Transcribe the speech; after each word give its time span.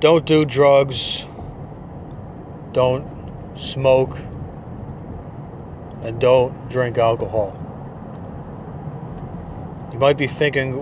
don't 0.00 0.24
do 0.24 0.44
drugs, 0.46 1.26
don't 2.72 3.06
smoke, 3.56 4.18
and 6.02 6.18
don't 6.18 6.68
drink 6.70 6.96
alcohol. 6.96 7.56
You 9.92 9.98
might 9.98 10.16
be 10.16 10.26
thinking, 10.26 10.72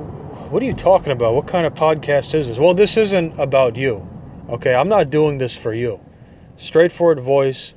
what 0.51 0.62
are 0.62 0.67
you 0.67 0.72
talking 0.72 1.10
about? 1.10 1.35
What 1.35 1.49
kind 1.49 1.67
of 1.67 1.74
podcast 1.74 2.33
is 2.33 2.46
this? 2.46 2.58
Well, 2.58 2.74
this 2.74 2.96
isn't 2.96 3.38
about 3.38 3.74
you. 3.74 4.08
Okay, 4.49 4.74
I'm 4.74 4.88
not 4.88 5.10
doing 5.10 5.38
this 5.38 5.54
for 5.54 5.74
you. 5.74 6.00
Straightforward 6.56 7.21
Voice 7.21 7.74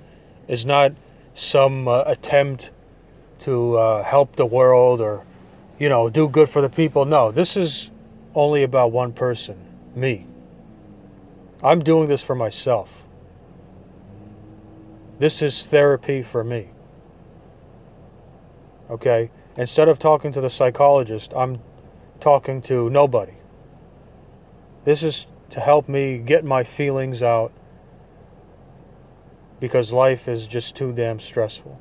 is 0.47 0.65
not 0.65 0.93
some 1.33 1.87
uh, 1.87 2.03
attempt 2.05 2.69
to 3.39 3.77
uh, 3.77 4.03
help 4.03 4.35
the 4.35 4.45
world 4.45 5.01
or, 5.01 5.25
you 5.79 5.89
know, 5.89 6.09
do 6.09 6.29
good 6.29 6.49
for 6.49 6.61
the 6.61 6.69
people. 6.69 7.05
No, 7.05 7.31
this 7.31 7.57
is 7.57 7.89
only 8.35 8.61
about 8.61 8.91
one 8.91 9.11
person 9.11 9.57
me. 9.95 10.27
I'm 11.63 11.79
doing 11.79 12.07
this 12.07 12.23
for 12.23 12.35
myself. 12.35 13.03
This 15.19 15.41
is 15.41 15.63
therapy 15.63 16.23
for 16.23 16.43
me. 16.43 16.69
Okay? 18.89 19.29
Instead 19.55 19.87
of 19.87 19.99
talking 19.99 20.31
to 20.31 20.41
the 20.41 20.49
psychologist, 20.49 21.33
I'm 21.35 21.59
talking 22.19 22.61
to 22.63 22.89
nobody. 22.89 23.33
This 24.85 25.03
is 25.03 25.27
to 25.51 25.59
help 25.59 25.87
me 25.87 26.17
get 26.17 26.43
my 26.43 26.63
feelings 26.63 27.21
out 27.21 27.51
because 29.59 29.93
life 29.93 30.27
is 30.27 30.47
just 30.47 30.75
too 30.75 30.91
damn 30.91 31.19
stressful. 31.19 31.79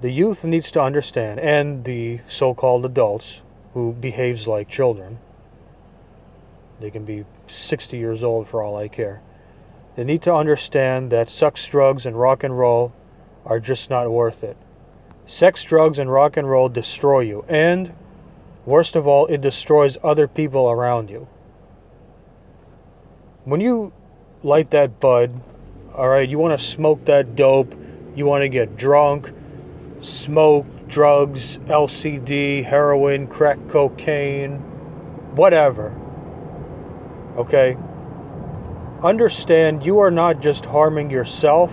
The 0.00 0.10
youth 0.10 0.46
needs 0.46 0.70
to 0.70 0.80
understand, 0.80 1.40
and 1.40 1.84
the 1.84 2.20
so 2.26 2.54
called 2.54 2.86
adults 2.86 3.42
who 3.74 3.92
behaves 3.92 4.46
like 4.46 4.66
children, 4.66 5.18
they 6.80 6.90
can 6.90 7.04
be 7.04 7.24
60 7.46 7.96
years 7.96 8.22
old 8.24 8.48
for 8.48 8.62
all 8.62 8.76
I 8.76 8.88
care. 8.88 9.20
They 9.96 10.04
need 10.04 10.22
to 10.22 10.34
understand 10.34 11.10
that 11.12 11.28
sex, 11.28 11.66
drugs, 11.66 12.06
and 12.06 12.18
rock 12.18 12.42
and 12.42 12.58
roll 12.58 12.92
are 13.44 13.60
just 13.60 13.90
not 13.90 14.10
worth 14.10 14.42
it. 14.42 14.56
Sex, 15.26 15.62
drugs, 15.62 15.98
and 15.98 16.10
rock 16.10 16.36
and 16.36 16.48
roll 16.48 16.68
destroy 16.68 17.20
you, 17.20 17.44
and 17.48 17.94
worst 18.64 18.96
of 18.96 19.06
all, 19.06 19.26
it 19.26 19.40
destroys 19.40 19.98
other 20.02 20.26
people 20.26 20.70
around 20.70 21.10
you. 21.10 21.28
When 23.44 23.60
you 23.60 23.92
light 24.42 24.70
that 24.70 25.00
bud, 25.00 25.40
all 25.94 26.08
right, 26.08 26.28
you 26.28 26.38
want 26.38 26.58
to 26.58 26.64
smoke 26.64 27.04
that 27.04 27.36
dope, 27.36 27.74
you 28.14 28.26
want 28.26 28.42
to 28.42 28.48
get 28.48 28.76
drunk, 28.76 29.32
smoke, 30.00 30.66
drugs, 30.88 31.58
LSD, 31.66 32.64
heroin, 32.64 33.26
crack 33.26 33.58
cocaine, 33.68 34.56
whatever. 35.34 35.94
Okay? 37.36 37.76
Understand 39.02 39.84
you 39.84 39.98
are 40.00 40.10
not 40.10 40.40
just 40.40 40.66
harming 40.66 41.10
yourself 41.10 41.72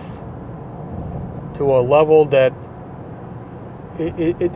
to 1.56 1.76
a 1.76 1.80
level 1.80 2.24
that 2.26 2.52
it, 3.98 4.18
it, 4.18 4.42
it 4.42 4.52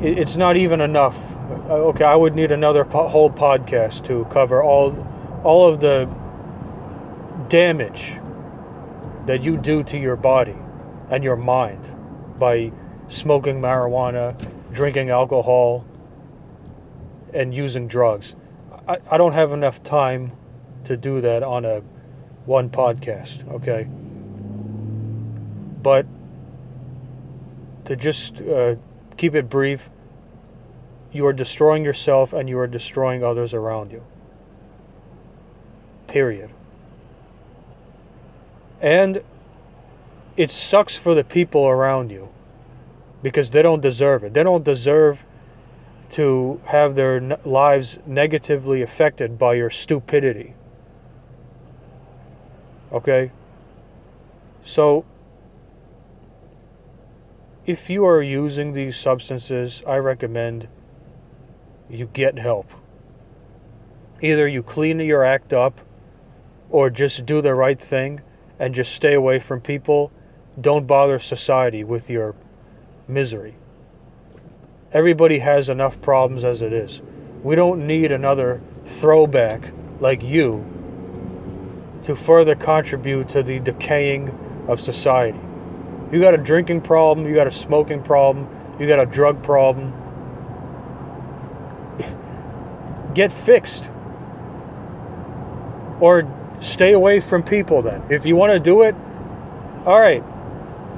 it's 0.00 0.36
not 0.36 0.56
even 0.56 0.80
enough. 0.80 1.36
Uh, 1.68 1.88
okay, 1.90 2.04
I 2.04 2.14
would 2.14 2.34
need 2.34 2.52
another 2.52 2.84
po- 2.84 3.08
whole 3.08 3.30
podcast 3.30 4.06
to 4.06 4.24
cover 4.26 4.62
all 4.62 4.94
all 5.42 5.68
of 5.68 5.80
the 5.80 6.08
damage 7.48 8.14
that 9.26 9.42
you 9.42 9.56
do 9.56 9.82
to 9.84 9.98
your 9.98 10.16
body 10.16 10.56
and 11.10 11.22
your 11.22 11.36
mind 11.36 11.90
by 12.38 12.72
smoking 13.08 13.60
marijuana, 13.60 14.36
drinking 14.72 15.10
alcohol, 15.10 15.84
and 17.32 17.54
using 17.54 17.86
drugs. 17.86 18.34
I, 18.88 18.98
I 19.10 19.16
don't 19.18 19.32
have 19.32 19.52
enough 19.52 19.82
time 19.82 20.32
to 20.84 20.96
do 20.96 21.20
that 21.20 21.42
on 21.42 21.64
a 21.64 21.82
one 22.44 22.70
podcast, 22.70 23.48
okay? 23.54 23.88
But 25.82 26.06
to 27.86 27.96
just 27.96 28.40
uh, 28.42 28.76
keep 29.16 29.34
it 29.34 29.48
brief, 29.48 29.90
you 31.12 31.26
are 31.26 31.32
destroying 31.32 31.84
yourself 31.84 32.32
and 32.32 32.48
you 32.48 32.58
are 32.58 32.66
destroying 32.66 33.24
others 33.24 33.54
around 33.54 33.90
you. 33.90 34.02
Period. 36.06 36.50
And 38.80 39.22
it 40.36 40.50
sucks 40.50 40.94
for 40.94 41.14
the 41.14 41.24
people 41.24 41.66
around 41.66 42.10
you 42.10 42.28
because 43.22 43.50
they 43.50 43.62
don't 43.62 43.80
deserve 43.80 44.22
it. 44.22 44.34
They 44.34 44.42
don't 44.42 44.64
deserve 44.64 45.24
to 46.10 46.60
have 46.66 46.94
their 46.94 47.20
lives 47.44 47.98
negatively 48.06 48.82
affected 48.82 49.38
by 49.38 49.54
your 49.54 49.70
stupidity. 49.70 50.54
Okay? 52.92 53.30
So, 54.62 55.04
if 57.66 57.90
you 57.90 58.04
are 58.04 58.22
using 58.22 58.72
these 58.72 58.96
substances, 58.96 59.82
I 59.86 59.96
recommend 59.96 60.68
you 61.90 62.06
get 62.12 62.38
help. 62.38 62.70
Either 64.20 64.46
you 64.46 64.62
clean 64.62 65.00
your 65.00 65.24
act 65.24 65.52
up 65.52 65.80
or 66.70 66.90
just 66.90 67.26
do 67.26 67.40
the 67.40 67.54
right 67.54 67.80
thing 67.80 68.20
and 68.58 68.74
just 68.74 68.92
stay 68.92 69.14
away 69.14 69.38
from 69.38 69.60
people. 69.60 70.10
Don't 70.60 70.86
bother 70.86 71.18
society 71.18 71.84
with 71.84 72.08
your 72.08 72.34
misery. 73.06 73.56
Everybody 74.96 75.40
has 75.40 75.68
enough 75.68 76.00
problems 76.00 76.42
as 76.42 76.62
it 76.62 76.72
is. 76.72 77.02
We 77.42 77.54
don't 77.54 77.86
need 77.86 78.12
another 78.12 78.62
throwback 78.86 79.70
like 80.00 80.22
you 80.22 80.64
to 82.04 82.16
further 82.16 82.54
contribute 82.54 83.28
to 83.28 83.42
the 83.42 83.60
decaying 83.60 84.30
of 84.68 84.80
society. 84.80 85.38
You 86.10 86.18
got 86.18 86.32
a 86.32 86.38
drinking 86.38 86.80
problem, 86.80 87.28
you 87.28 87.34
got 87.34 87.46
a 87.46 87.52
smoking 87.52 88.02
problem, 88.02 88.48
you 88.80 88.88
got 88.88 88.98
a 88.98 89.04
drug 89.04 89.42
problem. 89.42 89.92
Get 93.12 93.30
fixed. 93.30 93.90
Or 96.00 96.26
stay 96.60 96.94
away 96.94 97.20
from 97.20 97.42
people 97.42 97.82
then. 97.82 98.02
If 98.08 98.24
you 98.24 98.34
want 98.34 98.54
to 98.54 98.58
do 98.58 98.80
it, 98.80 98.94
all 99.84 100.00
right, 100.00 100.24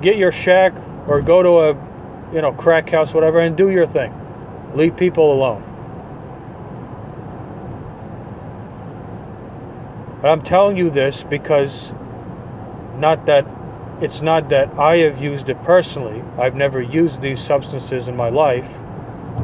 get 0.01 0.17
your 0.17 0.31
shack 0.31 0.73
or 1.09 1.21
go 1.21 1.43
to 1.43 1.59
a 1.71 1.88
you 2.33 2.43
know, 2.43 2.53
crack 2.53 2.91
house, 2.91 3.15
whatever, 3.15 3.41
and 3.41 3.57
do 3.57 3.71
your 3.71 3.87
thing. 3.87 4.15
Leave 4.75 4.97
people 4.97 5.33
alone. 5.33 5.65
But 10.21 10.31
I'm 10.31 10.43
telling 10.43 10.77
you 10.77 10.91
this 10.91 11.23
because 11.23 11.93
not 12.97 13.27
that 13.27 13.47
it's 14.01 14.21
not 14.21 14.49
that 14.51 14.79
I 14.79 14.99
have 14.99 15.23
used 15.23 15.49
it 15.49 15.63
personally. 15.63 16.23
I've 16.39 16.55
never 16.55 16.81
used 16.81 17.21
these 17.21 17.41
substances 17.41 18.07
in 18.09 18.17
my 18.17 18.29
life, 18.29 18.69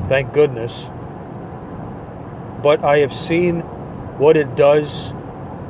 thank 0.08 0.32
goodness. 0.32 0.84
But 2.62 2.84
I 2.84 2.98
have 2.98 3.12
seen 3.12 3.60
what 4.18 4.36
it 4.36 4.54
does 4.54 5.12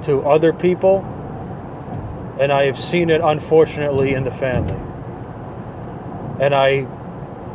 to 0.02 0.22
other 0.26 0.52
people, 0.52 0.98
and 2.38 2.52
I 2.52 2.64
have 2.64 2.78
seen 2.78 3.08
it 3.08 3.20
unfortunately 3.22 4.12
in 4.12 4.24
the 4.24 4.30
family. 4.30 4.80
And 6.40 6.54
I 6.54 6.86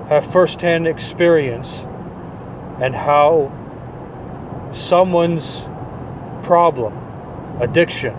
have 0.10 0.26
firsthand 0.26 0.88
experience 0.88 1.86
and 2.82 2.96
how 2.96 3.52
someone's 4.72 5.62
problem, 6.42 6.98
addiction, 7.62 8.16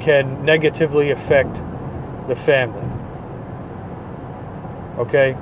can 0.00 0.44
negatively 0.44 1.12
affect 1.12 1.62
the 2.26 2.34
family. 2.34 2.82
Okay? 4.98 5.38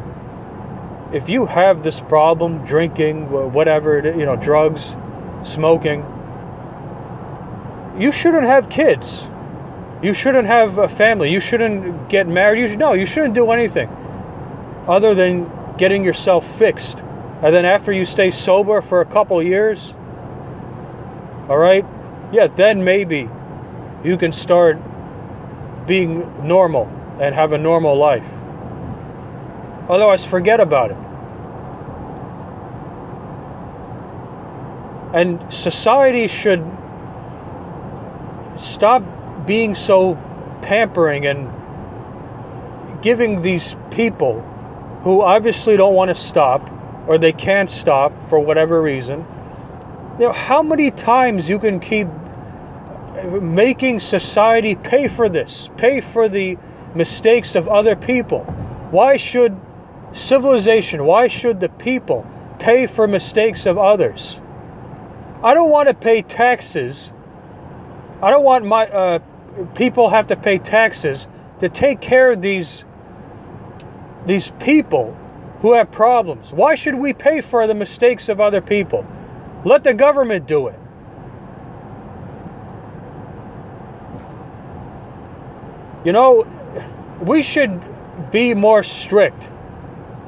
If 1.15 1.31
you 1.31 1.47
have 1.47 1.83
this 1.83 1.99
problem, 1.99 2.63
drinking, 2.67 3.31
whatever, 3.31 3.99
it 3.99 4.05
is, 4.05 4.17
you 4.19 4.27
know, 4.27 4.37
drugs, 4.37 4.97
smoking, 5.43 6.05
you 7.99 8.13
shouldn't 8.13 8.45
have 8.45 8.69
kids. 8.69 9.31
You 10.03 10.13
shouldn't 10.13 10.47
have 10.47 10.77
a 10.77 10.89
family. 10.89 11.33
You 11.33 11.41
shouldn't 11.41 12.11
get 12.11 12.29
married. 12.29 12.61
You 12.61 12.69
should, 12.69 12.79
no, 12.79 12.93
you 12.93 13.07
shouldn't 13.07 13.35
do 13.35 13.51
anything 13.51 13.89
other 14.87 15.15
than 15.15 15.51
getting 15.77 16.05
yourself 16.05 16.47
fixed. 16.47 17.01
And 17.43 17.55
then 17.55 17.65
after 17.65 17.93
you 17.93 18.05
stay 18.05 18.31
sober 18.31 18.81
for 18.81 19.01
a 19.01 19.05
couple 19.05 19.43
years, 19.43 19.95
all 21.49 21.59
right, 21.59 21.85
yeah, 22.33 22.47
then 22.47 22.85
maybe 22.85 23.29
you 24.03 24.17
can 24.17 24.33
start 24.33 24.79
being 25.87 26.47
normal 26.47 26.87
and 27.21 27.35
have 27.35 27.53
a 27.53 27.59
normal 27.59 27.97
life. 27.97 28.27
Otherwise, 29.89 30.25
forget 30.25 30.61
about 30.61 30.91
it. 30.91 30.97
And 35.15 35.53
society 35.53 36.27
should 36.27 36.65
stop 38.57 39.03
being 39.47 39.75
so 39.75 40.17
pampering 40.63 41.27
and 41.27 41.51
giving 43.03 43.43
these 43.43 43.77
people 43.91 44.43
who 45.05 45.21
obviously 45.21 45.77
don't 45.77 45.95
want 45.95 46.09
to 46.09 46.15
stop 46.15 46.71
or 47.07 47.19
they 47.19 47.33
can't 47.33 47.71
stop 47.71 48.13
for 48.29 48.41
whatever 48.41 48.81
reason, 48.81 49.27
You 50.19 50.27
know, 50.27 50.33
how 50.33 50.63
many 50.63 50.91
times 50.91 51.49
you 51.49 51.59
can 51.59 51.79
keep 51.79 52.09
making 53.41 54.01
society 54.01 54.75
pay 54.75 55.09
for 55.09 55.29
this, 55.29 55.69
pay 55.77 56.01
for 56.01 56.29
the 56.29 56.57
mistakes 56.95 57.55
of 57.55 57.69
other 57.69 57.95
people? 57.95 58.41
Why 58.91 59.17
should 59.17 59.61
civilization, 60.13 61.05
why 61.05 61.29
should 61.29 61.61
the 61.61 61.69
people 61.69 62.27
pay 62.59 62.87
for 62.87 63.07
mistakes 63.07 63.67
of 63.67 63.77
others? 63.77 64.41
I 65.43 65.53
don't 65.53 65.71
want 65.71 65.89
to 65.89 65.95
pay 65.95 66.23
taxes. 66.23 67.13
I 68.23 68.31
don't 68.31 68.45
want 68.45 68.65
my 68.65 68.87
uh, 68.87 69.19
people 69.75 70.09
have 70.09 70.29
to 70.29 70.37
pay 70.37 70.59
taxes 70.59 71.27
to 71.59 71.69
take 71.69 72.01
care 72.01 72.33
of 72.33 72.41
these 72.41 72.85
these 74.27 74.51
people 74.59 75.17
who 75.61 75.73
have 75.75 75.91
problems. 75.91 76.53
Why 76.53 76.75
should 76.75 76.97
we 76.97 77.13
pay 77.13 77.41
for 77.41 77.67
the 77.67 77.75
mistakes 77.75 78.29
of 78.29 78.41
other 78.41 78.61
people? 78.61 79.07
Let 79.65 79.85
the 79.85 79.95
government 79.95 80.47
do 80.47 80.69
it. 80.69 80.79
You 86.05 86.13
know, 86.13 86.47
we 87.21 87.43
should 87.43 87.81
be 88.31 88.53
more 88.53 88.83
strict. 88.83 89.51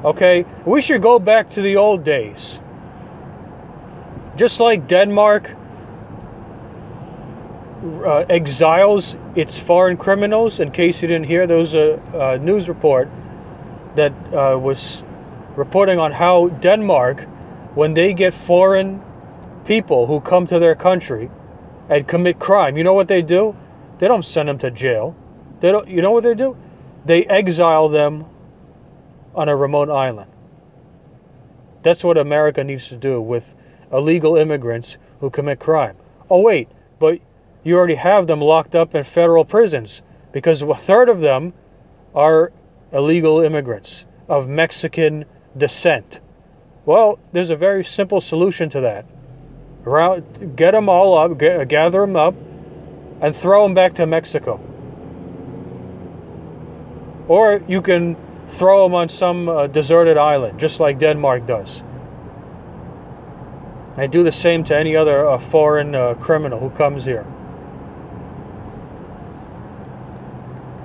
Okay? 0.03 0.45
We 0.65 0.81
should 0.81 1.01
go 1.01 1.19
back 1.19 1.51
to 1.51 1.61
the 1.61 1.75
old 1.75 2.03
days. 2.03 2.59
Just 4.35 4.59
like 4.59 4.87
Denmark 4.87 5.55
uh, 7.83 8.25
exiles 8.29 9.15
its 9.35 9.59
foreign 9.59 9.97
criminals, 9.97 10.59
in 10.59 10.71
case 10.71 11.01
you 11.01 11.07
didn't 11.07 11.27
hear, 11.27 11.45
there 11.45 11.57
was 11.57 11.75
a, 11.75 12.01
a 12.13 12.39
news 12.39 12.67
report 12.67 13.07
that 13.97 14.13
uh, 14.33 14.57
was 14.57 15.03
reporting 15.55 15.99
on 15.99 16.13
how 16.13 16.47
Denmark, 16.47 17.23
when 17.75 17.93
they 17.93 18.13
get 18.13 18.33
foreign 18.33 19.03
people 19.65 20.07
who 20.07 20.21
come 20.21 20.47
to 20.47 20.59
their 20.59 20.75
country 20.75 21.29
and 21.89 22.07
commit 22.07 22.39
crime, 22.39 22.77
you 22.77 22.83
know 22.83 22.93
what 22.93 23.07
they 23.07 23.21
do? 23.21 23.55
They 23.99 24.07
don't 24.07 24.23
send 24.23 24.47
them 24.47 24.57
to 24.59 24.71
jail. 24.71 25.15
They 25.59 25.71
don't. 25.71 25.87
You 25.87 26.01
know 26.01 26.11
what 26.11 26.23
they 26.23 26.35
do? 26.35 26.55
They 27.05 27.25
exile 27.25 27.89
them 27.89 28.25
on 29.33 29.49
a 29.49 29.55
remote 29.55 29.89
island. 29.89 30.31
That's 31.81 32.03
what 32.03 32.17
America 32.17 32.63
needs 32.63 32.87
to 32.89 32.95
do 32.95 33.21
with 33.21 33.55
illegal 33.91 34.35
immigrants 34.35 34.97
who 35.19 35.29
commit 35.29 35.59
crime. 35.59 35.95
Oh 36.29 36.41
wait, 36.41 36.69
but 36.99 37.19
you 37.63 37.75
already 37.75 37.95
have 37.95 38.27
them 38.27 38.41
locked 38.41 38.75
up 38.75 38.93
in 38.93 39.03
federal 39.03 39.45
prisons 39.45 40.01
because 40.31 40.61
a 40.61 40.75
third 40.75 41.09
of 41.09 41.21
them 41.21 41.53
are 42.13 42.51
illegal 42.91 43.41
immigrants 43.41 44.05
of 44.27 44.47
Mexican 44.47 45.25
descent. 45.55 46.19
Well, 46.85 47.19
there's 47.33 47.49
a 47.49 47.55
very 47.55 47.83
simple 47.83 48.21
solution 48.21 48.69
to 48.69 48.79
that. 48.81 49.05
Get 50.55 50.71
them 50.71 50.89
all 50.89 51.17
up, 51.17 51.37
gather 51.37 52.01
them 52.01 52.15
up, 52.15 52.35
and 53.21 53.35
throw 53.35 53.63
them 53.63 53.73
back 53.73 53.93
to 53.93 54.05
Mexico. 54.05 54.59
Or 57.27 57.63
you 57.67 57.81
can 57.81 58.15
throw 58.47 58.83
them 58.83 58.93
on 58.93 59.09
some 59.09 59.49
uh, 59.49 59.67
deserted 59.67 60.17
island, 60.17 60.59
just 60.59 60.79
like 60.79 60.99
Denmark 60.99 61.45
does. 61.45 61.83
And 63.97 64.11
do 64.11 64.23
the 64.23 64.31
same 64.31 64.63
to 64.65 64.77
any 64.77 64.95
other 64.95 65.27
uh, 65.27 65.37
foreign 65.37 65.95
uh, 65.95 66.13
criminal 66.15 66.59
who 66.59 66.69
comes 66.69 67.03
here. 67.03 67.25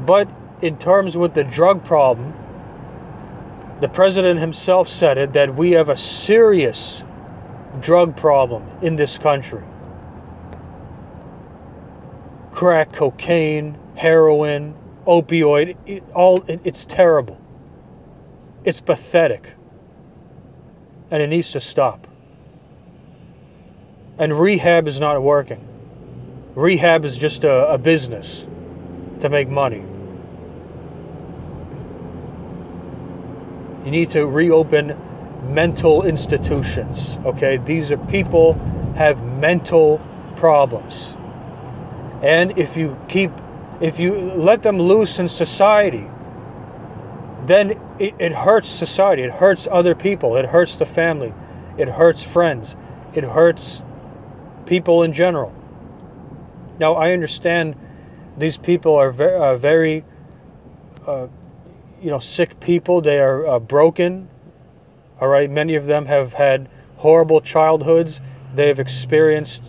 But 0.07 0.29
in 0.63 0.79
terms 0.79 1.17
with 1.17 1.35
the 1.35 1.45
drug 1.45 1.85
problem, 1.85 2.33
the 3.81 3.89
president 3.89 4.39
himself 4.39 4.89
said 4.89 5.19
it 5.19 5.33
that 5.33 5.57
we 5.57 5.73
have 5.73 5.89
a 5.89 5.97
serious 5.97 7.03
drug 7.81 8.17
problem 8.17 8.71
in 8.81 8.95
this 8.95 9.19
country. 9.19 9.65
Crack, 12.53 12.93
cocaine, 12.93 13.77
heroin, 13.97 14.77
opioid, 15.05 15.77
it, 15.85 16.05
all 16.15 16.43
it, 16.43 16.61
it's 16.63 16.85
terrible. 16.85 17.41
It's 18.63 18.81
pathetic. 18.81 19.55
And 21.11 21.21
it 21.21 21.27
needs 21.27 21.51
to 21.51 21.61
stop. 21.61 22.07
And 24.17 24.39
rehab 24.39 24.87
is 24.87 25.01
not 25.01 25.21
working. 25.23 25.67
Rehab 26.55 27.05
is 27.05 27.17
just 27.17 27.43
a, 27.43 27.73
a 27.73 27.79
business 27.79 28.47
to 29.21 29.29
make 29.29 29.49
money. 29.49 29.85
You 33.85 33.91
need 33.91 34.11
to 34.11 34.27
reopen 34.27 34.99
mental 35.53 36.03
institutions. 36.05 37.19
Okay, 37.25 37.57
these 37.57 37.91
are 37.91 37.97
people 37.97 38.55
have 38.97 39.23
mental 39.23 40.01
problems. 40.37 41.15
And 42.23 42.57
if 42.57 42.77
you 42.77 42.97
keep 43.09 43.33
if 43.81 43.99
you 43.99 44.15
let 44.15 44.63
them 44.63 44.79
loose 44.79 45.19
in 45.19 45.29
society, 45.29 46.09
then 47.47 47.73
it, 47.99 48.15
it 48.19 48.33
hurts 48.33 48.69
society. 48.69 49.23
It 49.23 49.33
hurts 49.33 49.67
other 49.69 49.95
people. 49.95 50.37
It 50.37 50.47
hurts 50.47 50.77
the 50.77 50.87
family. 50.87 51.35
It 51.77 51.89
hurts 51.89 52.23
friends. 52.23 52.77
It 53.13 53.25
hurts 53.25 53.83
people 54.67 55.03
in 55.03 55.13
general. 55.13 55.53
Now, 56.79 56.95
I 56.95 57.13
understand 57.13 57.75
these 58.39 58.57
people 58.57 58.95
are 58.95 59.11
very, 59.11 59.37
uh, 59.37 59.57
very 59.57 60.05
uh, 61.07 61.27
you 62.03 62.11
know, 62.11 62.19
sick 62.19 62.59
people. 62.61 63.01
They 63.01 63.21
are 63.21 63.47
uh, 63.47 63.59
broken. 63.61 64.29
All 65.21 65.29
right. 65.29 65.49
Many 65.49 65.77
of 65.77 65.87
them 65.87 66.07
have 66.07 66.35
had 66.35 66.69
horrible 66.97 67.41
childhoods. 67.41 68.21
They've 68.55 68.79
experienced 68.79 69.63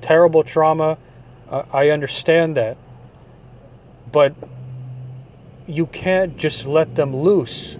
terrible 0.00 0.42
trauma. 0.42 0.98
I 1.50 1.90
understand 1.90 2.56
that. 2.56 2.76
But 4.10 4.34
you 5.66 5.86
can't 5.86 6.36
just 6.36 6.66
let 6.66 6.94
them 6.94 7.14
loose 7.14 7.76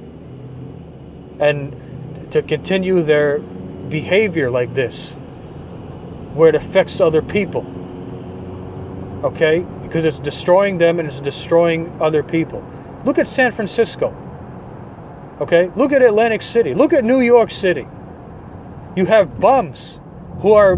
and 1.40 2.30
to 2.30 2.42
continue 2.42 3.02
their 3.02 3.38
behavior 3.38 4.50
like 4.50 4.74
this 4.74 5.12
where 6.34 6.48
it 6.48 6.54
affects 6.54 7.00
other 7.00 7.22
people. 7.22 7.64
Okay? 9.22 9.60
Because 9.82 10.04
it's 10.04 10.18
destroying 10.18 10.78
them 10.78 10.98
and 10.98 11.08
it's 11.08 11.20
destroying 11.20 11.96
other 12.00 12.22
people. 12.22 12.64
Look 13.04 13.18
at 13.18 13.28
San 13.28 13.52
Francisco. 13.52 14.14
Okay? 15.40 15.70
Look 15.76 15.92
at 15.92 16.02
Atlantic 16.02 16.42
City. 16.42 16.74
Look 16.74 16.92
at 16.92 17.04
New 17.04 17.20
York 17.20 17.50
City. 17.50 17.86
You 18.96 19.06
have 19.06 19.40
bums 19.40 19.98
who 20.38 20.52
are 20.52 20.76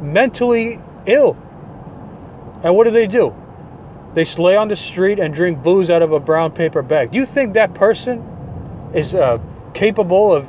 mentally 0.00 0.80
ill. 1.06 1.36
And 2.62 2.74
what 2.74 2.84
do 2.84 2.90
they 2.90 3.06
do? 3.06 3.34
They 4.14 4.24
lay 4.24 4.56
on 4.56 4.68
the 4.68 4.76
street 4.76 5.18
and 5.18 5.34
drink 5.34 5.62
booze 5.62 5.90
out 5.90 6.02
of 6.02 6.12
a 6.12 6.18
brown 6.18 6.52
paper 6.52 6.82
bag. 6.82 7.10
Do 7.10 7.18
you 7.18 7.26
think 7.26 7.54
that 7.54 7.74
person 7.74 8.24
is 8.94 9.14
uh, 9.14 9.36
capable 9.74 10.34
of 10.34 10.48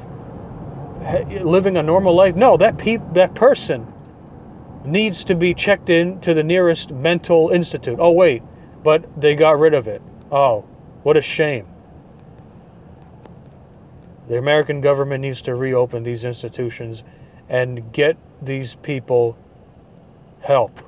living 1.44 1.76
a 1.76 1.84
normal 1.84 2.16
life? 2.16 2.36
No, 2.36 2.56
that 2.58 2.78
pe- 2.78 3.02
that 3.12 3.36
person 3.36 3.94
needs 4.86 5.26
to 5.26 5.36
be 5.36 5.54
checked 5.54 5.90
in 5.90 6.22
to 6.22 6.34
the 6.34 6.44
nearest 6.44 6.92
mental 6.92 7.50
institute. 7.50 7.98
Oh 8.00 8.12
wait, 8.12 8.42
but 8.84 9.06
they 9.20 9.36
got 9.36 9.60
rid 9.60 9.74
of 9.74 9.86
it. 9.88 10.02
Oh, 10.32 10.64
what 11.08 11.16
a 11.16 11.22
shame. 11.22 11.66
The 14.28 14.38
American 14.38 14.82
government 14.82 15.22
needs 15.22 15.40
to 15.44 15.56
reopen 15.56 16.04
these 16.04 16.26
institutions 16.26 17.06
and 17.48 17.94
get 17.94 18.18
these 18.42 18.76
people 18.76 19.38
help. 20.42 20.82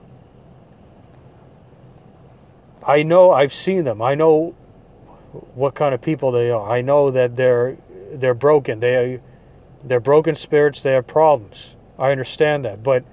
I 2.86 3.02
know 3.02 3.32
I've 3.32 3.54
seen 3.54 3.86
them. 3.86 4.02
I 4.02 4.14
know 4.14 4.56
what 5.56 5.74
kind 5.74 5.96
of 5.96 6.02
people 6.02 6.34
they 6.34 6.52
are. 6.52 6.70
I 6.70 6.82
know 6.82 7.12
that 7.12 7.38
they're 7.38 7.78
they're 8.12 8.34
broken. 8.34 8.82
They 8.82 9.22
they're 9.82 10.02
broken 10.02 10.36
spirits, 10.36 10.84
they 10.84 10.92
have 10.92 11.08
problems. 11.08 11.78
I 11.98 12.12
understand 12.12 12.66
that, 12.66 12.84
but 12.84 13.06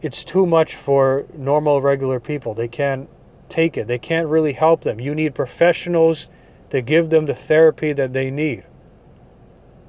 it's 0.00 0.24
too 0.24 0.46
much 0.46 0.74
for 0.74 1.26
normal 1.36 1.82
regular 1.82 2.18
people. 2.18 2.54
They 2.54 2.68
can't 2.68 3.10
take 3.50 3.76
it. 3.76 3.86
They 3.86 3.98
can't 3.98 4.28
really 4.28 4.54
help 4.54 4.80
them. 4.80 4.98
You 4.98 5.14
need 5.14 5.34
professionals 5.34 6.28
to 6.70 6.82
give 6.82 7.10
them 7.10 7.26
the 7.26 7.34
therapy 7.34 7.92
that 7.92 8.12
they 8.12 8.30
need. 8.30 8.64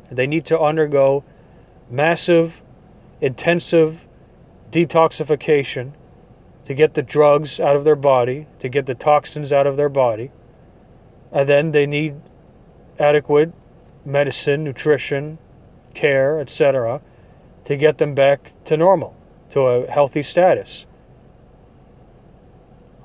They 0.09 0.27
need 0.27 0.45
to 0.45 0.59
undergo 0.59 1.23
massive, 1.89 2.61
intensive 3.21 4.07
detoxification 4.71 5.93
to 6.63 6.73
get 6.73 6.93
the 6.93 7.01
drugs 7.01 7.59
out 7.59 7.75
of 7.75 7.83
their 7.83 7.95
body, 7.95 8.47
to 8.59 8.69
get 8.69 8.85
the 8.85 8.95
toxins 8.95 9.51
out 9.51 9.67
of 9.67 9.75
their 9.77 9.89
body. 9.89 10.31
And 11.31 11.49
then 11.49 11.71
they 11.71 11.85
need 11.85 12.15
adequate 12.99 13.53
medicine, 14.05 14.63
nutrition, 14.63 15.37
care, 15.93 16.39
etc., 16.39 17.01
to 17.65 17.75
get 17.75 17.97
them 17.97 18.15
back 18.15 18.51
to 18.65 18.77
normal, 18.77 19.15
to 19.51 19.61
a 19.61 19.89
healthy 19.89 20.23
status. 20.23 20.85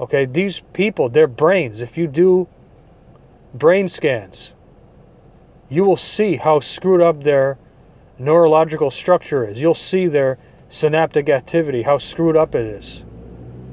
Okay, 0.01 0.25
these 0.25 0.61
people, 0.73 1.09
their 1.09 1.27
brains, 1.27 1.81
if 1.81 1.97
you 1.97 2.07
do 2.07 2.49
brain 3.55 3.89
scans, 3.89 4.55
you 5.69 5.85
will 5.85 5.97
see 5.97 6.37
how 6.37 6.61
screwed 6.61 7.01
up 7.01 7.23
their 7.23 7.57
neurological 8.19 8.91
structure 8.91 9.49
is. 9.49 9.61
You'll 9.61 9.75
see 9.75 10.07
their 10.07 10.39
synaptic 10.69 11.29
activity, 11.29 11.83
how 11.83 11.99
screwed 11.99 12.37
up 12.37 12.55
it 12.55 12.67
is. 12.67 13.05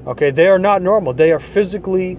Okay, 0.06 0.32
they 0.32 0.48
are 0.48 0.60
not 0.60 0.82
normal. 0.82 1.14
They 1.14 1.32
are 1.32 1.40
physically 1.40 2.18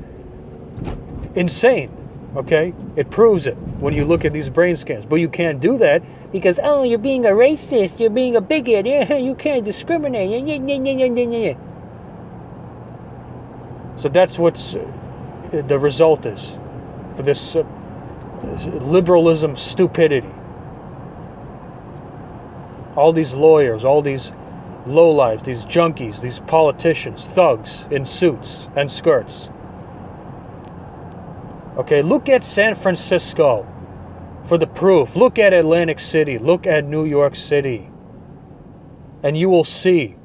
insane. 1.34 1.98
Okay, 2.34 2.72
it 2.96 3.10
proves 3.10 3.46
it 3.46 3.56
when 3.78 3.92
you 3.92 4.04
look 4.04 4.24
at 4.24 4.32
these 4.32 4.48
brain 4.48 4.76
scans. 4.76 5.04
But 5.04 5.16
you 5.16 5.28
can't 5.28 5.60
do 5.60 5.76
that 5.78 6.02
because 6.32 6.58
oh, 6.62 6.82
you're 6.82 6.98
being 6.98 7.26
a 7.26 7.30
racist, 7.30 8.00
you're 8.00 8.10
being 8.10 8.36
a 8.36 8.40
bigot. 8.40 8.86
You 9.22 9.34
can't 9.34 9.64
discriminate. 9.64 11.56
So 13.96 14.08
that's 14.08 14.38
what's 14.38 14.74
uh, 14.74 15.62
the 15.66 15.78
result 15.78 16.24
is 16.24 16.58
for 17.16 17.22
this 17.22 17.56
uh, 17.56 17.64
liberalism 18.80 19.56
stupidity. 19.56 20.34
All 22.96 23.12
these 23.12 23.32
lawyers, 23.32 23.84
all 23.84 24.02
these 24.02 24.32
lowlives, 24.86 25.44
these 25.44 25.64
junkies, 25.64 26.20
these 26.20 26.40
politicians, 26.40 27.24
thugs 27.24 27.86
in 27.90 28.04
suits 28.04 28.68
and 28.76 28.90
skirts. 28.90 29.48
Okay, 31.76 32.02
look 32.02 32.28
at 32.28 32.44
San 32.44 32.74
Francisco 32.74 33.66
for 34.44 34.58
the 34.58 34.66
proof. 34.66 35.16
Look 35.16 35.38
at 35.38 35.54
Atlantic 35.54 35.98
City. 35.98 36.36
Look 36.36 36.66
at 36.66 36.84
New 36.84 37.04
York 37.04 37.34
City. 37.34 37.88
And 39.22 39.38
you 39.38 39.48
will 39.48 39.64
see 39.64 40.16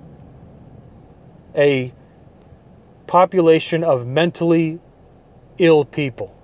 a 1.56 1.94
population 3.06 3.84
of 3.84 4.06
mentally 4.06 4.80
ill 5.58 5.86
people. 5.86 6.37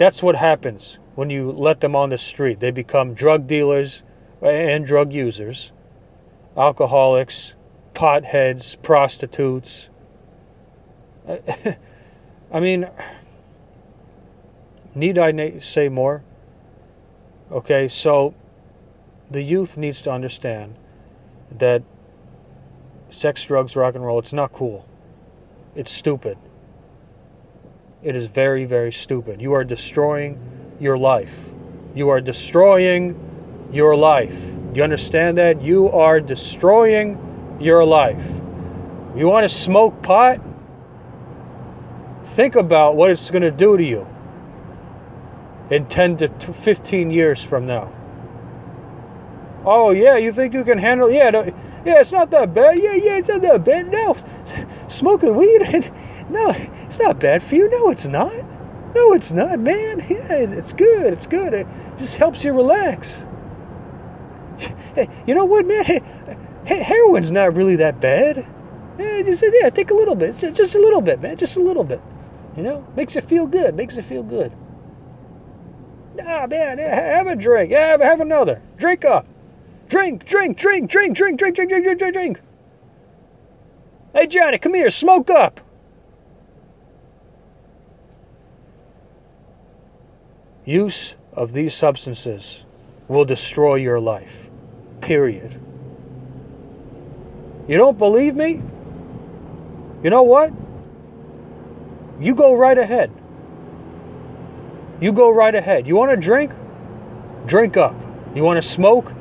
That's 0.00 0.22
what 0.22 0.34
happens 0.34 0.98
when 1.14 1.28
you 1.28 1.52
let 1.52 1.80
them 1.80 1.94
on 1.94 2.08
the 2.08 2.16
street. 2.16 2.58
They 2.58 2.70
become 2.70 3.12
drug 3.12 3.46
dealers 3.46 4.02
and 4.40 4.86
drug 4.86 5.12
users, 5.12 5.72
alcoholics, 6.56 7.52
potheads, 7.92 8.80
prostitutes. 8.80 9.90
I 11.28 12.60
mean, 12.60 12.88
need 14.94 15.18
I 15.18 15.58
say 15.58 15.90
more? 15.90 16.24
Okay, 17.52 17.86
so 17.86 18.34
the 19.30 19.42
youth 19.42 19.76
needs 19.76 20.00
to 20.00 20.10
understand 20.10 20.76
that 21.58 21.82
sex, 23.10 23.44
drugs, 23.44 23.76
rock 23.76 23.94
and 23.96 24.02
roll, 24.02 24.18
it's 24.18 24.32
not 24.32 24.50
cool. 24.52 24.88
It's 25.74 25.92
stupid. 25.92 26.38
It 28.02 28.16
is 28.16 28.26
very, 28.26 28.64
very 28.64 28.92
stupid. 28.92 29.42
You 29.42 29.52
are 29.52 29.64
destroying 29.64 30.38
your 30.80 30.96
life. 30.96 31.50
You 31.94 32.08
are 32.08 32.20
destroying 32.20 33.68
your 33.70 33.94
life. 33.94 34.38
Do 34.72 34.78
you 34.78 34.82
understand 34.82 35.36
that? 35.36 35.60
You 35.60 35.90
are 35.90 36.18
destroying 36.18 37.58
your 37.60 37.84
life. 37.84 38.24
You 39.14 39.28
want 39.28 39.44
to 39.44 39.54
smoke 39.54 40.02
pot? 40.02 40.40
Think 42.22 42.54
about 42.54 42.96
what 42.96 43.10
it's 43.10 43.30
going 43.30 43.42
to 43.42 43.50
do 43.50 43.76
to 43.76 43.84
you 43.84 44.06
in 45.68 45.84
10 45.86 46.16
to 46.18 46.28
15 46.28 47.10
years 47.10 47.42
from 47.42 47.66
now. 47.66 47.92
Oh, 49.64 49.90
yeah, 49.90 50.16
you 50.16 50.32
think 50.32 50.54
you 50.54 50.64
can 50.64 50.78
handle 50.78 51.10
Yeah, 51.10 51.30
no, 51.30 51.44
yeah, 51.84 52.00
it's 52.00 52.12
not 52.12 52.30
that 52.30 52.54
bad. 52.54 52.78
Yeah, 52.78 52.94
yeah, 52.94 53.18
it's 53.18 53.28
not 53.28 53.42
that 53.42 53.64
bad. 53.64 53.90
No, 53.90 54.16
smoking 54.88 55.34
weed, 55.34 55.90
no, 56.30 56.50
it's 56.86 56.98
not 56.98 57.20
bad 57.20 57.42
for 57.42 57.54
you. 57.54 57.68
No, 57.68 57.90
it's 57.90 58.06
not. 58.06 58.44
No, 58.94 59.12
it's 59.12 59.30
not, 59.30 59.58
man. 59.60 60.04
Yeah, 60.08 60.32
it's 60.32 60.72
good. 60.72 61.12
It's 61.12 61.26
good. 61.26 61.54
It 61.54 61.66
just 61.98 62.16
helps 62.16 62.44
you 62.44 62.52
relax. 62.52 63.26
Hey, 64.94 65.08
you 65.26 65.34
know 65.34 65.44
what, 65.44 65.66
man? 65.66 65.84
Hey, 66.64 66.82
heroin's 66.82 67.30
not 67.30 67.54
really 67.54 67.76
that 67.76 68.00
bad. 68.00 68.46
Yeah, 68.98 69.22
just 69.22 69.42
yeah, 69.42 69.70
take 69.70 69.90
a 69.90 69.94
little 69.94 70.14
bit. 70.14 70.38
Just, 70.38 70.54
just 70.56 70.74
a 70.74 70.78
little 70.78 71.00
bit, 71.00 71.20
man. 71.20 71.36
Just 71.36 71.56
a 71.56 71.60
little 71.60 71.84
bit. 71.84 72.00
You 72.56 72.62
know, 72.62 72.86
makes 72.96 73.14
you 73.14 73.20
feel 73.20 73.46
good. 73.46 73.74
Makes 73.74 73.96
you 73.96 74.02
feel 74.02 74.22
good. 74.22 74.52
Ah, 76.20 76.46
man, 76.48 76.78
yeah, 76.78 77.16
have 77.16 77.26
a 77.28 77.36
drink. 77.36 77.70
Yeah, 77.70 77.88
have, 77.88 78.00
have 78.00 78.20
another. 78.20 78.60
Drink 78.76 79.04
up. 79.04 79.26
Drink, 79.88 80.24
drink, 80.24 80.58
drink, 80.58 80.90
drink, 80.90 81.16
drink, 81.16 81.38
drink, 81.38 81.56
drink, 81.56 81.70
drink, 81.70 81.84
drink, 81.84 81.98
drink, 81.98 82.14
drink. 82.14 82.40
Hey, 84.12 84.26
Johnny, 84.26 84.58
come 84.58 84.74
here. 84.74 84.90
Smoke 84.90 85.30
up. 85.30 85.60
Use 90.70 91.16
of 91.32 91.52
these 91.52 91.74
substances 91.74 92.64
will 93.08 93.24
destroy 93.24 93.74
your 93.74 93.98
life. 93.98 94.48
Period. 95.00 95.60
You 97.66 97.76
don't 97.76 97.98
believe 97.98 98.36
me? 98.36 98.62
You 100.04 100.10
know 100.10 100.22
what? 100.22 100.52
You 102.20 102.36
go 102.36 102.54
right 102.54 102.78
ahead. 102.78 103.10
You 105.00 105.12
go 105.12 105.32
right 105.32 105.52
ahead. 105.52 105.88
You 105.88 105.96
want 105.96 106.12
to 106.12 106.16
drink? 106.16 106.52
Drink 107.46 107.76
up. 107.76 108.00
You 108.36 108.44
want 108.44 108.58
to 108.58 108.62
smoke? 108.62 109.12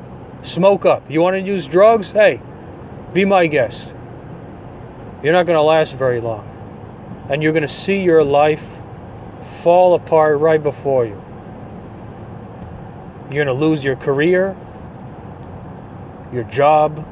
Smoke 0.43 0.85
up. 0.85 1.09
You 1.09 1.19
want 1.19 1.33
to 1.33 1.41
use 1.41 1.65
drugs? 1.65 2.11
Hey, 2.11 2.39
be 3.11 3.25
my 3.25 3.47
guest. 3.47 3.87
You're 5.23 5.33
not 5.33 5.47
going 5.47 5.57
to 5.57 5.63
last 5.63 5.95
very 5.95 6.21
long. 6.21 6.45
And 7.27 7.41
you're 7.41 7.53
going 7.53 7.63
to 7.63 7.67
see 7.67 8.03
your 8.03 8.23
life 8.23 8.63
fall 9.63 9.95
apart 9.95 10.37
right 10.37 10.61
before 10.61 11.07
you. 11.07 11.19
You're 13.29 13.45
going 13.45 13.59
to 13.59 13.65
lose 13.65 13.83
your 13.83 13.95
career, 13.95 14.55
your 16.33 16.43
job, 16.43 17.05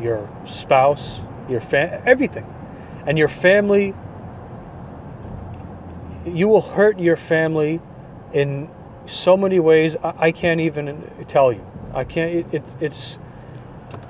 your 0.00 0.28
spouse, 0.44 1.20
your 1.48 1.60
everything. 1.72 2.46
And 3.06 3.18
your 3.18 3.28
family 3.28 3.94
you 6.34 6.48
will 6.48 6.60
hurt 6.60 6.98
your 6.98 7.16
family 7.16 7.80
in 8.32 8.68
so 9.06 9.36
many 9.36 9.58
ways 9.58 9.96
I, 10.02 10.32
can't 10.32 10.60
even 10.60 11.10
tell 11.28 11.52
you. 11.52 11.64
I 11.94 12.04
can't. 12.04 12.30
It, 12.30 12.54
it, 12.54 12.74
it's 12.80 13.18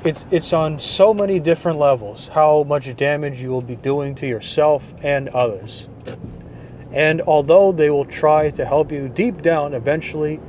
it's 0.05 0.27
it's 0.31 0.53
on 0.53 0.79
so 0.79 1.15
many 1.15 1.39
different 1.39 1.79
levels 1.79 2.29
how 2.29 2.65
much 2.65 2.95
damage 2.97 3.41
you 3.41 3.51
will 3.51 3.63
be 3.63 3.77
doing 3.77 4.15
to 4.17 4.27
yourself 4.27 4.95
and 5.03 5.29
others. 5.29 5.89
And 6.93 7.21
although 7.23 7.73
they 7.73 7.91
will 7.91 8.05
try 8.05 8.51
to 8.51 8.65
help 8.65 8.91
you 8.91 9.09
deep 9.09 9.43
down, 9.43 9.75
eventually 9.75 10.41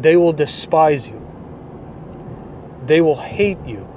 they 0.00 0.16
will 0.16 0.32
despise 0.32 1.08
you. 1.08 1.24
They 2.86 3.00
will 3.00 3.16
hate 3.16 3.58
you. 3.66 3.88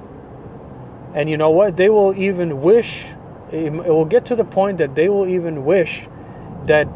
And 1.14 1.30
you 1.30 1.38
know 1.38 1.50
what? 1.50 1.78
They 1.78 1.90
will 1.90 2.16
even 2.16 2.62
wish, 2.62 3.06
it 3.52 3.74
will 3.74 4.06
get 4.06 4.26
to 4.28 4.36
the 4.36 4.46
point 4.46 4.78
that 4.78 4.96
they 4.96 5.10
will 5.10 5.28
even 5.28 5.66
wish 5.66 6.08
that 6.66 6.88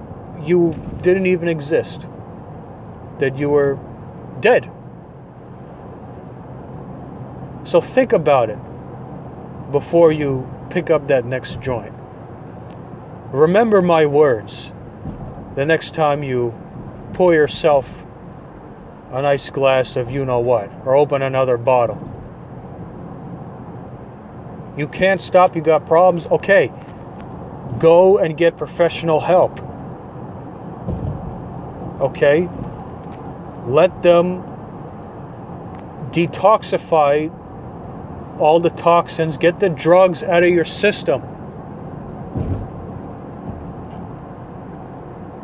you 0.42 0.74
didn't 1.02 1.25
even 1.25 1.48
exist 1.48 2.08
that 3.20 3.38
you 3.38 3.50
were 3.50 3.80
dead. 4.40 4.70
So 7.64 7.82
think 7.82 8.14
about 8.14 8.50
it 8.50 8.60
before 9.72 10.12
you 10.12 10.50
pick 10.70 10.90
up 10.90 11.08
that 11.08 11.25
next 11.25 11.60
joint. 11.62 11.94
Remember 13.32 13.82
my 13.82 14.06
words 14.06 14.72
the 15.56 15.66
next 15.66 15.94
time 15.94 16.24
you 16.24 16.54
pour 17.14 17.34
yourself 17.34 18.06
a 19.12 19.22
nice 19.22 19.50
glass 19.50 19.96
of 19.96 20.12
you 20.12 20.26
know 20.26 20.40
what 20.40 20.72
or 20.86 20.96
open 20.96 21.22
another 21.22 21.58
bottle. 21.58 22.12
You 24.78 24.88
can't 24.88 25.22
stop, 25.22 25.56
you 25.56 25.62
got 25.62 25.86
problems. 25.86 26.28
Okay, 26.28 26.72
go 27.80 28.18
and 28.18 28.36
get 28.38 28.58
professional 28.58 29.22
help. 29.22 29.62
Okay? 32.02 32.50
let 33.66 34.04
them 34.04 34.44
detoxify 36.12 37.32
all 38.40 38.60
the 38.60 38.70
toxins, 38.70 39.38
get 39.38 39.60
the 39.60 39.70
drugs 39.70 40.24
out 40.24 40.44
of 40.44 40.50
your 40.50 40.66
system, 40.66 41.22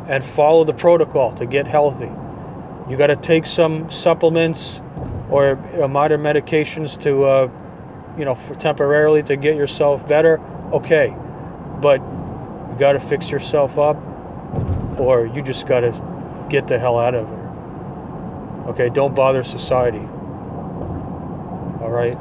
and 0.08 0.24
follow 0.24 0.64
the 0.64 0.74
protocol 0.74 1.32
to 1.34 1.46
get 1.46 1.66
healthy. 1.66 2.10
You 2.90 2.96
got 2.96 3.08
to 3.08 3.16
take 3.16 3.46
some 3.46 3.90
supplements 3.90 4.80
or 5.30 5.56
uh, 5.82 5.88
modern 5.88 6.22
medications 6.22 7.00
to, 7.02 7.24
uh, 7.24 7.50
you 8.18 8.24
know, 8.24 8.34
for 8.34 8.54
temporarily 8.54 9.22
to 9.24 9.36
get 9.36 9.56
yourself 9.56 10.06
better. 10.06 10.40
Okay, 10.72 11.14
but 11.80 12.00
you 12.00 12.76
got 12.78 12.92
to 12.92 13.00
fix 13.00 13.30
yourself 13.30 13.78
up, 13.78 13.96
or 14.98 15.26
you 15.26 15.42
just 15.42 15.66
got 15.66 15.80
to 15.80 16.46
get 16.50 16.66
the 16.66 16.78
hell 16.78 16.98
out 16.98 17.14
of 17.14 17.30
it. 17.30 17.42
Okay, 18.70 18.88
don't 18.88 19.14
bother 19.14 19.42
society. 19.42 20.06
All 21.80 21.90
right? 21.90 22.16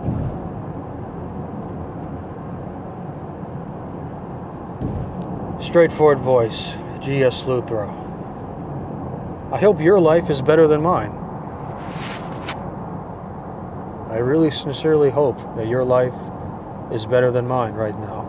Straightforward 5.61 6.19
voice, 6.19 6.75
G.S. 7.01 7.43
Luthor. 7.43 7.89
I 9.51 9.59
hope 9.59 9.81
your 9.81 9.99
life 9.99 10.29
is 10.29 10.41
better 10.41 10.67
than 10.67 10.83
mine. 10.83 11.11
I 14.09 14.17
really 14.17 14.51
sincerely 14.51 15.09
hope 15.09 15.39
that 15.55 15.67
your 15.67 15.83
life 15.83 16.13
is 16.91 17.07
better 17.07 17.31
than 17.31 17.47
mine 17.47 17.73
right 17.73 17.97
now. 17.97 18.20